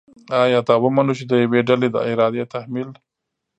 [0.41, 2.89] آیا دا ومنو چې د یوې ډلې د ارادې تحمیل